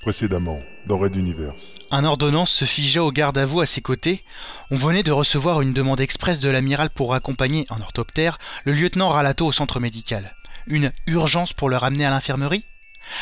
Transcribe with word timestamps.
Précédemment, 0.00 0.60
dans 0.86 0.96
Red 0.96 1.16
Universe. 1.16 1.74
Un 1.90 2.04
ordonnance 2.04 2.52
se 2.52 2.64
figeait 2.64 3.00
au 3.00 3.10
garde 3.10 3.36
à 3.36 3.44
vous 3.44 3.60
à 3.60 3.66
ses 3.66 3.80
côtés. 3.80 4.22
On 4.70 4.76
venait 4.76 5.02
de 5.02 5.10
recevoir 5.10 5.60
une 5.60 5.72
demande 5.72 6.00
express 6.00 6.38
de 6.38 6.48
l'amiral 6.48 6.90
pour 6.90 7.14
accompagner, 7.14 7.66
en 7.70 7.80
orthoptère, 7.80 8.38
le 8.64 8.72
lieutenant 8.72 9.08
Ralato 9.08 9.44
au 9.44 9.52
centre 9.52 9.80
médical. 9.80 10.36
Une 10.68 10.92
urgence 11.06 11.52
pour 11.52 11.68
le 11.68 11.76
ramener 11.76 12.06
à 12.06 12.10
l'infirmerie? 12.10 12.64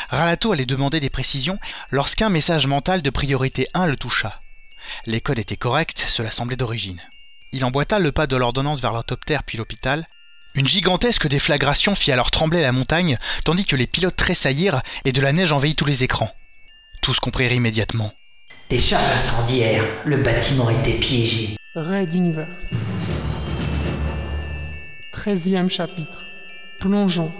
Ralato 0.09 0.51
allait 0.51 0.65
demander 0.65 0.99
des 0.99 1.09
précisions 1.09 1.59
lorsqu'un 1.89 2.29
message 2.29 2.67
mental 2.67 3.01
de 3.01 3.09
priorité 3.09 3.67
1 3.73 3.87
le 3.87 3.97
toucha. 3.97 4.39
Les 5.05 5.21
codes 5.21 5.39
étaient 5.39 5.57
corrects, 5.57 6.05
cela 6.07 6.29
semblait 6.29 6.57
d'origine. 6.57 7.01
Il 7.53 7.65
emboîta 7.65 7.97
le 7.97 8.11
pas 8.11 8.27
de 8.27 8.35
l'ordonnance 8.35 8.81
vers 8.81 8.93
l'orthoptère 8.93 9.43
puis 9.43 9.57
l'hôpital. 9.57 10.07
Une 10.53 10.67
gigantesque 10.67 11.27
déflagration 11.27 11.95
fit 11.95 12.11
alors 12.11 12.31
trembler 12.31 12.61
la 12.61 12.71
montagne, 12.71 13.17
tandis 13.45 13.65
que 13.65 13.75
les 13.75 13.87
pilotes 13.87 14.15
tressaillirent 14.15 14.81
et 15.05 15.11
de 15.11 15.21
la 15.21 15.33
neige 15.33 15.51
envahit 15.51 15.77
tous 15.77 15.85
les 15.85 16.03
écrans. 16.03 16.31
Tous 17.07 17.21
comprirent 17.21 17.53
immédiatement. 17.53 18.11
Des 18.69 18.79
charges 18.79 19.09
incendiaires, 19.15 19.85
le 20.03 20.17
bâtiment 20.17 20.69
était 20.69 20.99
piégé. 20.99 21.55
Raid 21.73 22.13
Universe. 22.13 22.73
13e 25.13 25.69
chapitre. 25.69 26.25
Plongeons. 26.81 27.31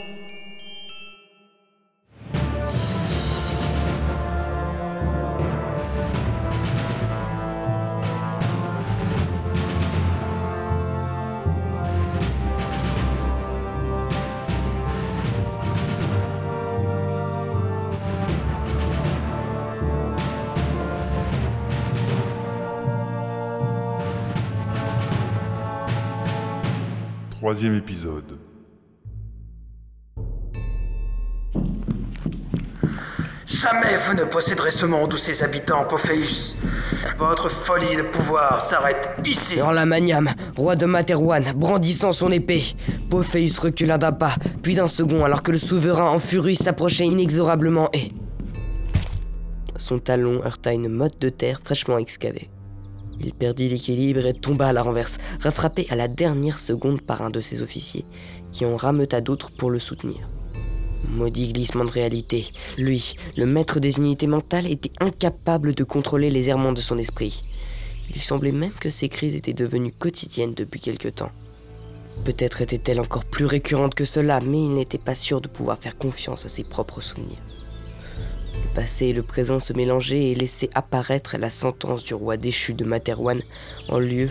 Troisième 27.47 27.77
épisode. 27.77 28.37
Jamais 33.45 33.95
vous 34.05 34.15
ne 34.17 34.25
posséderez 34.25 34.69
ce 34.69 34.85
monde 34.85 35.13
ou 35.13 35.15
ses 35.15 35.41
habitants, 35.41 35.85
Pophéus. 35.85 36.57
Votre 37.17 37.47
folie 37.47 37.95
de 37.95 38.01
pouvoir 38.01 38.61
s'arrête 38.61 39.11
ici. 39.23 39.55
Dans 39.55 39.71
la 39.71 39.85
Magnam, 39.85 40.29
roi 40.57 40.75
de 40.75 40.85
Materwan, 40.85 41.53
brandissant 41.55 42.11
son 42.11 42.31
épée, 42.31 42.63
Pophéus 43.09 43.57
recula 43.59 43.97
d'un 43.97 44.11
pas, 44.11 44.35
puis 44.61 44.75
d'un 44.75 44.87
second, 44.87 45.23
alors 45.23 45.41
que 45.41 45.53
le 45.53 45.57
souverain 45.57 46.09
en 46.09 46.19
furie 46.19 46.57
s'approchait 46.57 47.05
inexorablement 47.05 47.87
et. 47.93 48.11
Son 49.77 49.99
talon 49.99 50.43
heurta 50.43 50.73
une 50.73 50.89
motte 50.89 51.21
de 51.21 51.29
terre 51.29 51.61
fraîchement 51.63 51.97
excavée. 51.97 52.49
Il 53.21 53.33
perdit 53.33 53.69
l'équilibre 53.69 54.25
et 54.25 54.33
tomba 54.33 54.67
à 54.67 54.73
la 54.73 54.83
renverse, 54.83 55.17
rattrapé 55.41 55.87
à 55.89 55.95
la 55.95 56.07
dernière 56.07 56.59
seconde 56.59 57.01
par 57.01 57.21
un 57.21 57.29
de 57.29 57.41
ses 57.41 57.61
officiers, 57.61 58.05
qui 58.51 58.65
en 58.65 58.75
rameuta 58.75 59.21
d'autres 59.21 59.51
pour 59.51 59.69
le 59.69 59.79
soutenir. 59.79 60.27
Maudit 61.09 61.53
glissement 61.53 61.85
de 61.85 61.91
réalité. 61.91 62.47
Lui, 62.77 63.15
le 63.35 63.45
maître 63.45 63.79
des 63.79 63.97
unités 63.97 64.27
mentales, 64.27 64.67
était 64.67 64.91
incapable 64.99 65.73
de 65.73 65.83
contrôler 65.83 66.29
les 66.29 66.49
errements 66.49 66.73
de 66.73 66.81
son 66.81 66.97
esprit. 66.97 67.43
Il 68.13 68.21
semblait 68.21 68.51
même 68.51 68.71
que 68.71 68.89
ces 68.89 69.09
crises 69.09 69.35
étaient 69.35 69.53
devenues 69.53 69.91
quotidiennes 69.91 70.53
depuis 70.53 70.79
quelque 70.79 71.07
temps. 71.07 71.31
Peut-être 72.23 72.61
étaient-elles 72.61 72.99
encore 72.99 73.25
plus 73.25 73.45
récurrentes 73.45 73.95
que 73.95 74.05
cela, 74.05 74.39
mais 74.41 74.63
il 74.63 74.73
n'était 74.73 74.97
pas 74.97 75.15
sûr 75.15 75.39
de 75.41 75.47
pouvoir 75.47 75.77
faire 75.77 75.97
confiance 75.97 76.45
à 76.45 76.49
ses 76.49 76.63
propres 76.63 77.01
souvenirs. 77.01 77.46
Le 78.77 78.83
passé 78.83 79.07
et 79.07 79.13
le 79.13 79.23
présent 79.23 79.59
se 79.59 79.73
mélangeaient 79.73 80.29
et 80.29 80.35
laissaient 80.35 80.69
apparaître 80.75 81.35
la 81.39 81.49
sentence 81.49 82.03
du 82.03 82.13
roi 82.13 82.37
déchu 82.37 82.75
de 82.75 82.85
Materwan 82.85 83.41
en 83.89 83.97
lieu 83.97 84.29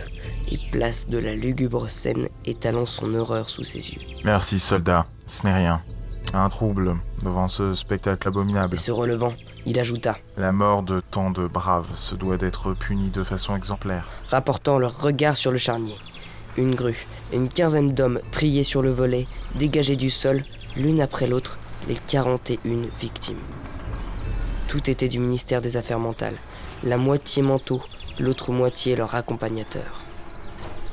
et 0.49 0.57
place 0.71 1.09
de 1.09 1.17
la 1.17 1.35
lugubre 1.35 1.89
scène 1.89 2.29
étalant 2.45 2.85
son 2.85 3.13
horreur 3.13 3.49
sous 3.49 3.65
ses 3.65 3.79
yeux. 3.79 3.99
Merci, 4.23 4.61
soldat. 4.61 5.05
Ce 5.25 5.45
n'est 5.45 5.53
rien. 5.53 5.81
Un 6.33 6.47
trouble 6.47 6.95
devant 7.23 7.49
ce 7.49 7.75
spectacle 7.75 8.25
abominable. 8.25 8.75
Et 8.75 8.77
se 8.77 8.93
relevant, 8.93 9.33
il 9.65 9.77
ajouta, 9.79 10.15
La 10.37 10.53
mort 10.53 10.81
de 10.81 11.01
tant 11.11 11.29
de 11.29 11.45
braves 11.45 11.93
se 11.95 12.15
doit 12.15 12.37
d'être 12.37 12.73
punie 12.73 13.09
de 13.09 13.23
façon 13.23 13.53
exemplaire. 13.53 14.07
rapportant 14.29 14.79
leur 14.79 14.97
regard 15.01 15.35
sur 15.35 15.51
le 15.51 15.57
charnier. 15.57 15.97
Une 16.55 16.73
grue 16.73 17.05
et 17.33 17.35
une 17.35 17.49
quinzaine 17.49 17.93
d'hommes 17.93 18.21
triés 18.31 18.63
sur 18.63 18.81
le 18.81 18.91
volet, 18.91 19.27
dégagés 19.55 19.97
du 19.97 20.09
sol, 20.09 20.45
l'une 20.77 21.01
après 21.01 21.27
l'autre, 21.27 21.57
les 21.89 21.95
41 21.95 22.87
victimes. 22.97 23.35
Tout 24.67 24.89
était 24.89 25.07
du 25.07 25.19
ministère 25.19 25.61
des 25.61 25.77
Affaires 25.77 25.99
mentales. 25.99 26.37
La 26.83 26.97
moitié 26.97 27.41
manteau, 27.41 27.81
l'autre 28.19 28.51
moitié 28.51 28.97
leur 28.97 29.15
accompagnateur. 29.15 30.03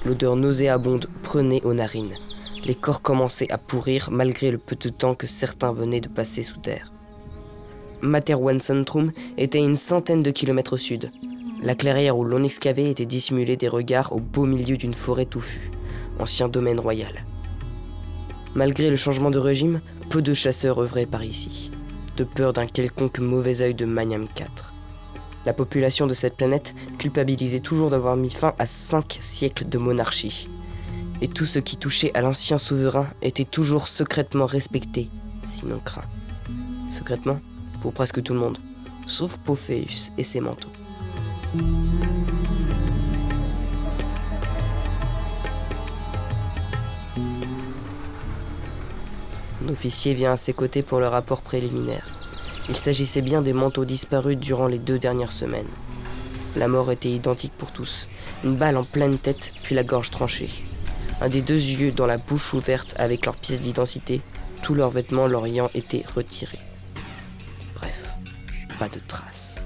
L'odeur 0.04 0.36
nauséabonde 0.36 1.08
prenait 1.24 1.62
aux 1.64 1.74
narines. 1.74 2.14
Les 2.64 2.76
corps 2.76 3.02
commençaient 3.02 3.50
à 3.50 3.58
pourrir 3.58 4.10
malgré 4.12 4.52
le 4.52 4.58
peu 4.58 4.76
de 4.76 4.88
temps 4.90 5.14
que 5.14 5.26
certains 5.26 5.72
venaient 5.72 6.00
de 6.00 6.08
passer 6.08 6.42
sous 6.42 6.58
terre. 6.58 6.92
Materwan 8.00 8.60
Centrum 8.60 9.12
était 9.38 9.58
une 9.58 9.76
centaine 9.76 10.22
de 10.22 10.30
kilomètres 10.30 10.74
au 10.74 10.78
sud. 10.78 11.10
La 11.60 11.74
clairière 11.74 12.16
où 12.16 12.24
l'on 12.24 12.42
excavait 12.44 12.90
était 12.90 13.06
dissimulée 13.06 13.56
des 13.56 13.68
regards 13.68 14.12
au 14.12 14.20
beau 14.20 14.44
milieu 14.44 14.76
d'une 14.76 14.92
forêt 14.92 15.24
touffue, 15.24 15.70
ancien 16.20 16.48
domaine 16.48 16.78
royal. 16.78 17.24
Malgré 18.54 18.88
le 18.88 18.96
changement 18.96 19.30
de 19.30 19.38
régime, 19.38 19.80
peu 20.10 20.22
de 20.22 20.32
chasseurs 20.32 20.78
œuvraient 20.78 21.06
par 21.06 21.24
ici, 21.24 21.70
de 22.16 22.24
peur 22.24 22.52
d'un 22.52 22.66
quelconque 22.66 23.18
mauvais 23.18 23.62
œil 23.62 23.74
de 23.74 23.84
Magnam 23.84 24.22
IV. 24.22 24.46
La 25.46 25.52
population 25.52 26.06
de 26.06 26.14
cette 26.14 26.36
planète 26.36 26.74
culpabilisait 26.98 27.60
toujours 27.60 27.90
d'avoir 27.90 28.16
mis 28.16 28.30
fin 28.30 28.54
à 28.58 28.66
cinq 28.66 29.16
siècles 29.20 29.68
de 29.68 29.78
monarchie. 29.78 30.48
Et 31.20 31.28
tout 31.28 31.44
ce 31.44 31.58
qui 31.58 31.76
touchait 31.76 32.14
à 32.14 32.22
l'ancien 32.22 32.58
souverain 32.58 33.08
était 33.22 33.44
toujours 33.44 33.88
secrètement 33.88 34.46
respecté, 34.46 35.08
sinon 35.46 35.78
craint. 35.78 36.02
Secrètement 36.90 37.40
Pour 37.82 37.92
presque 37.92 38.22
tout 38.22 38.32
le 38.32 38.40
monde, 38.40 38.58
sauf 39.06 39.38
Pophéus 39.38 40.10
et 40.16 40.24
ses 40.24 40.40
manteaux. 40.40 40.72
Un 49.64 49.68
officier 49.70 50.12
vient 50.12 50.32
à 50.32 50.36
ses 50.36 50.52
côtés 50.52 50.82
pour 50.82 51.00
le 51.00 51.08
rapport 51.08 51.40
préliminaire. 51.40 52.06
Il 52.68 52.76
s'agissait 52.76 53.22
bien 53.22 53.40
des 53.40 53.54
manteaux 53.54 53.86
disparus 53.86 54.36
durant 54.36 54.66
les 54.66 54.78
deux 54.78 54.98
dernières 54.98 55.32
semaines. 55.32 55.68
La 56.54 56.68
mort 56.68 56.92
était 56.92 57.10
identique 57.10 57.54
pour 57.56 57.72
tous. 57.72 58.08
Une 58.44 58.56
balle 58.56 58.76
en 58.76 58.84
pleine 58.84 59.18
tête, 59.18 59.52
puis 59.62 59.74
la 59.74 59.82
gorge 59.82 60.10
tranchée. 60.10 60.50
Un 61.22 61.30
des 61.30 61.40
deux 61.40 61.54
yeux 61.54 61.92
dans 61.92 62.06
la 62.06 62.18
bouche 62.18 62.52
ouverte 62.52 62.94
avec 62.98 63.24
leurs 63.24 63.36
pièces 63.36 63.60
d'identité, 63.60 64.20
tous 64.60 64.74
leurs 64.74 64.90
vêtements 64.90 65.26
leur 65.26 65.46
ayant 65.46 65.70
été 65.74 66.04
retirés. 66.14 66.60
Bref, 67.74 68.16
pas 68.78 68.88
de 68.90 69.00
traces. 69.06 69.64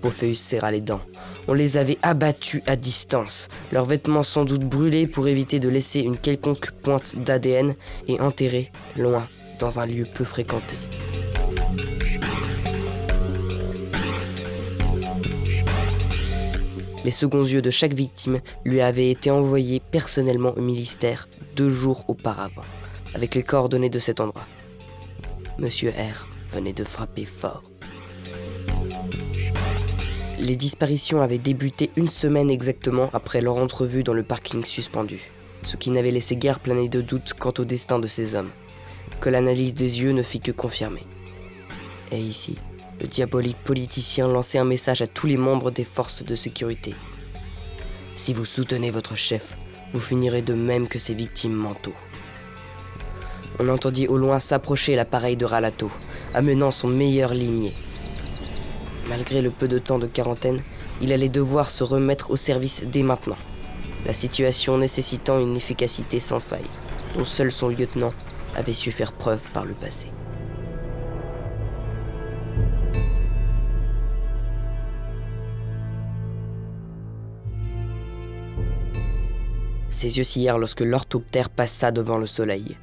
Pophéus 0.00 0.38
serra 0.38 0.70
les 0.70 0.80
dents. 0.80 1.02
On 1.50 1.54
les 1.54 1.78
avait 1.78 1.96
abattus 2.02 2.60
à 2.66 2.76
distance, 2.76 3.48
leurs 3.72 3.86
vêtements 3.86 4.22
sans 4.22 4.44
doute 4.44 4.64
brûlés 4.64 5.06
pour 5.06 5.28
éviter 5.28 5.58
de 5.58 5.70
laisser 5.70 6.00
une 6.00 6.18
quelconque 6.18 6.72
pointe 6.82 7.16
d'ADN 7.16 7.74
et 8.06 8.20
enterrés 8.20 8.70
loin 8.96 9.26
dans 9.58 9.80
un 9.80 9.86
lieu 9.86 10.04
peu 10.04 10.24
fréquenté. 10.24 10.76
Les 17.02 17.10
seconds 17.10 17.44
yeux 17.44 17.62
de 17.62 17.70
chaque 17.70 17.94
victime 17.94 18.40
lui 18.66 18.82
avaient 18.82 19.10
été 19.10 19.30
envoyés 19.30 19.80
personnellement 19.80 20.50
au 20.50 20.60
ministère 20.60 21.30
deux 21.56 21.70
jours 21.70 22.04
auparavant, 22.08 22.64
avec 23.14 23.34
les 23.34 23.42
coordonnées 23.42 23.88
de 23.88 23.98
cet 23.98 24.20
endroit. 24.20 24.46
Monsieur 25.58 25.90
R 25.90 26.28
venait 26.52 26.74
de 26.74 26.84
frapper 26.84 27.24
fort. 27.24 27.62
Les 30.40 30.54
disparitions 30.54 31.20
avaient 31.20 31.38
débuté 31.38 31.90
une 31.96 32.08
semaine 32.08 32.48
exactement 32.48 33.10
après 33.12 33.40
leur 33.40 33.56
entrevue 33.56 34.04
dans 34.04 34.12
le 34.12 34.22
parking 34.22 34.64
suspendu, 34.64 35.32
ce 35.64 35.76
qui 35.76 35.90
n'avait 35.90 36.12
laissé 36.12 36.36
guère 36.36 36.60
planer 36.60 36.88
de 36.88 37.00
doute 37.00 37.34
quant 37.36 37.52
au 37.58 37.64
destin 37.64 37.98
de 37.98 38.06
ces 38.06 38.36
hommes, 38.36 38.50
que 39.20 39.30
l'analyse 39.30 39.74
des 39.74 40.00
yeux 40.00 40.12
ne 40.12 40.22
fit 40.22 40.38
que 40.38 40.52
confirmer. 40.52 41.02
Et 42.12 42.20
ici, 42.20 42.56
le 43.00 43.08
diabolique 43.08 43.58
politicien 43.64 44.28
lançait 44.28 44.58
un 44.58 44.64
message 44.64 45.02
à 45.02 45.08
tous 45.08 45.26
les 45.26 45.36
membres 45.36 45.72
des 45.72 45.82
forces 45.82 46.24
de 46.24 46.36
sécurité. 46.36 46.94
Si 48.14 48.32
vous 48.32 48.44
soutenez 48.44 48.92
votre 48.92 49.16
chef, 49.16 49.58
vous 49.92 50.00
finirez 50.00 50.42
de 50.42 50.54
même 50.54 50.86
que 50.86 51.00
ses 51.00 51.14
victimes 51.14 51.54
mentaux. 51.54 51.94
On 53.58 53.68
entendit 53.68 54.06
au 54.06 54.18
loin 54.18 54.38
s'approcher 54.38 54.94
l'appareil 54.94 55.36
de 55.36 55.44
Ralato, 55.44 55.90
amenant 56.32 56.70
son 56.70 56.86
meilleur 56.86 57.34
limier. 57.34 57.74
Malgré 59.08 59.40
le 59.40 59.50
peu 59.50 59.68
de 59.68 59.78
temps 59.78 59.98
de 59.98 60.06
quarantaine, 60.06 60.60
il 61.00 61.12
allait 61.12 61.30
devoir 61.30 61.70
se 61.70 61.82
remettre 61.82 62.30
au 62.30 62.36
service 62.36 62.84
dès 62.84 63.02
maintenant, 63.02 63.38
la 64.04 64.12
situation 64.12 64.76
nécessitant 64.76 65.40
une 65.40 65.56
efficacité 65.56 66.20
sans 66.20 66.40
faille, 66.40 66.70
dont 67.16 67.24
seul 67.24 67.50
son 67.50 67.68
lieutenant 67.68 68.12
avait 68.54 68.72
su 68.72 68.90
faire 68.90 69.12
preuve 69.12 69.50
par 69.52 69.64
le 69.64 69.74
passé. 69.74 70.08
Ses 79.90 80.18
yeux 80.18 80.24
sillèrent 80.24 80.58
lorsque 80.58 80.80
l'orthoptère 80.80 81.48
passa 81.48 81.90
devant 81.90 82.18
le 82.18 82.26
soleil. 82.26 82.76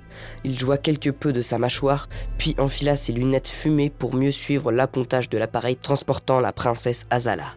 Il 0.43 0.57
joua 0.57 0.77
quelque 0.77 1.09
peu 1.09 1.33
de 1.33 1.41
sa 1.41 1.57
mâchoire, 1.57 2.09
puis 2.37 2.55
enfila 2.57 2.95
ses 2.95 3.13
lunettes 3.13 3.47
fumées 3.47 3.89
pour 3.89 4.15
mieux 4.15 4.31
suivre 4.31 4.71
l'appontage 4.71 5.29
de 5.29 5.37
l'appareil 5.37 5.75
transportant 5.75 6.39
la 6.39 6.53
princesse 6.53 7.05
Azala. 7.09 7.55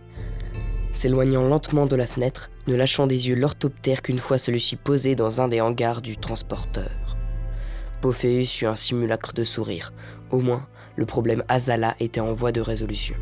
S'éloignant 0.93 1.43
lentement 1.43 1.87
de 1.87 1.97
la 1.97 2.07
fenêtre, 2.07 2.51
ne 2.67 2.75
lâchant 2.75 3.07
des 3.07 3.29
yeux 3.29 3.37
l'orthoptère 3.37 4.03
qu'une 4.03 4.19
fois 4.19 4.39
celui-ci 4.39 4.77
posé 4.77 5.15
dans 5.15 5.41
un 5.41 5.49
des 5.49 5.61
hangars 5.61 6.03
du 6.03 6.17
transporteur. 6.17 7.17
Pophéus 8.01 8.63
eut 8.63 8.67
un 8.67 8.77
simulacre 8.77 9.33
de 9.33 9.45
sourire. 9.45 9.93
Au 10.31 10.41
moins, 10.41 10.67
le 10.97 11.07
problème 11.07 11.45
Azala 11.49 11.95
était 12.01 12.21
en 12.21 12.33
voie 12.33 12.53
de 12.53 12.61
résolution. 12.61 13.17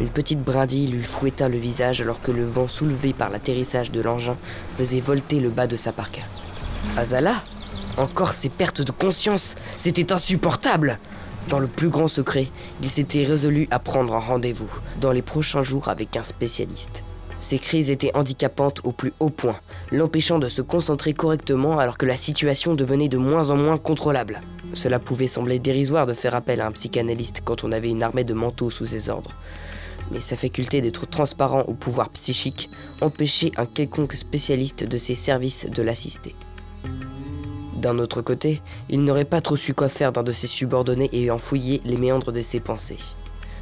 Une 0.00 0.08
petite 0.08 0.42
brindille 0.42 0.86
lui 0.86 1.02
fouetta 1.02 1.50
le 1.50 1.58
visage 1.58 2.00
alors 2.00 2.22
que 2.22 2.32
le 2.32 2.44
vent 2.44 2.68
soulevé 2.68 3.12
par 3.12 3.28
l'atterrissage 3.28 3.90
de 3.90 4.00
l'engin 4.00 4.36
faisait 4.78 5.00
volter 5.00 5.40
le 5.40 5.50
bas 5.50 5.66
de 5.66 5.76
sa 5.76 5.92
parka. 5.92 6.22
Azala 6.96 7.34
Encore 7.98 8.32
ces 8.32 8.48
pertes 8.48 8.80
de 8.80 8.92
conscience 8.92 9.56
C'était 9.76 10.10
insupportable 10.10 10.98
Dans 11.50 11.58
le 11.58 11.66
plus 11.66 11.90
grand 11.90 12.08
secret, 12.08 12.48
il 12.82 12.88
s'était 12.88 13.24
résolu 13.24 13.68
à 13.70 13.78
prendre 13.78 14.14
un 14.14 14.20
rendez-vous 14.20 14.70
dans 15.02 15.12
les 15.12 15.20
prochains 15.20 15.62
jours 15.62 15.90
avec 15.90 16.16
un 16.16 16.22
spécialiste. 16.22 17.02
Ces 17.38 17.58
crises 17.58 17.90
étaient 17.90 18.14
handicapantes 18.16 18.80
au 18.84 18.92
plus 18.92 19.12
haut 19.20 19.30
point, 19.30 19.56
l'empêchant 19.92 20.38
de 20.38 20.48
se 20.48 20.62
concentrer 20.62 21.12
correctement 21.12 21.78
alors 21.78 21.98
que 21.98 22.06
la 22.06 22.16
situation 22.16 22.74
devenait 22.74 23.08
de 23.08 23.18
moins 23.18 23.50
en 23.50 23.56
moins 23.56 23.78
contrôlable. 23.78 24.40
Cela 24.72 24.98
pouvait 24.98 25.26
sembler 25.26 25.58
dérisoire 25.58 26.06
de 26.06 26.14
faire 26.14 26.34
appel 26.34 26.62
à 26.62 26.66
un 26.66 26.72
psychanalyste 26.72 27.42
quand 27.44 27.64
on 27.64 27.72
avait 27.72 27.90
une 27.90 28.02
armée 28.02 28.24
de 28.24 28.34
manteaux 28.34 28.70
sous 28.70 28.86
ses 28.86 29.10
ordres 29.10 29.34
mais 30.10 30.20
sa 30.20 30.36
faculté 30.36 30.80
d'être 30.80 31.06
transparent 31.06 31.62
au 31.62 31.74
pouvoir 31.74 32.10
psychique 32.10 32.70
empêchait 33.00 33.52
un 33.56 33.66
quelconque 33.66 34.14
spécialiste 34.14 34.84
de 34.84 34.98
ses 34.98 35.14
services 35.14 35.66
de 35.66 35.82
l'assister. 35.82 36.34
D'un 37.76 37.98
autre 37.98 38.20
côté, 38.20 38.60
il 38.90 39.04
n'aurait 39.04 39.24
pas 39.24 39.40
trop 39.40 39.56
su 39.56 39.72
quoi 39.72 39.88
faire 39.88 40.12
d'un 40.12 40.22
de 40.22 40.32
ses 40.32 40.46
subordonnés 40.46 41.08
ayant 41.12 41.38
fouillé 41.38 41.80
les 41.84 41.96
méandres 41.96 42.32
de 42.32 42.42
ses 42.42 42.60
pensées. 42.60 42.98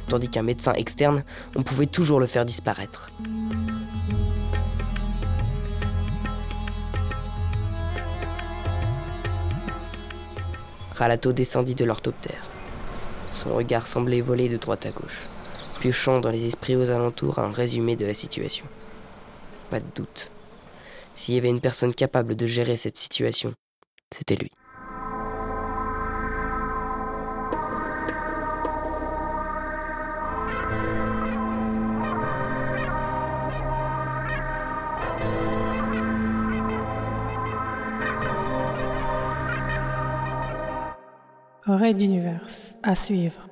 Tandis 0.09 0.27
qu'un 0.27 0.41
médecin 0.41 0.73
externe, 0.73 1.23
on 1.55 1.61
pouvait 1.61 1.85
toujours 1.85 2.19
le 2.19 2.25
faire 2.25 2.43
disparaître. 2.43 3.11
Ralato 10.95 11.31
descendit 11.31 11.75
de 11.75 11.85
l'orthoptère. 11.85 12.43
Son 13.31 13.55
regard 13.55 13.87
semblait 13.87 14.19
voler 14.19 14.49
de 14.49 14.57
droite 14.57 14.85
à 14.85 14.89
gauche 14.89 15.29
piochant 15.79 16.19
dans 16.19 16.31
les 16.31 16.45
esprits 16.45 16.75
aux 16.75 16.89
alentours 16.89 17.39
un 17.39 17.51
résumé 17.51 17.95
de 17.95 18.05
la 18.05 18.13
situation. 18.13 18.65
Pas 19.69 19.79
de 19.79 19.85
doute. 19.95 20.31
S'il 21.15 21.35
y 21.35 21.37
avait 21.37 21.49
une 21.49 21.61
personne 21.61 21.93
capable 21.93 22.35
de 22.35 22.45
gérer 22.45 22.77
cette 22.77 22.97
situation, 22.97 23.53
c'était 24.11 24.35
lui. 24.35 24.51
À 42.83 42.95
suivre. 42.95 43.49